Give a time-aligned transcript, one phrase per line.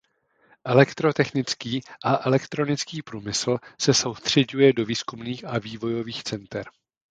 [0.65, 6.67] Elektrotechnický a elektronický průmysl se soustřeďuje do výzkumných a vývojových center.